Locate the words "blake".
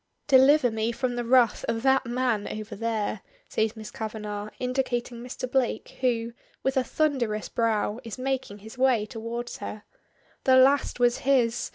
5.47-5.97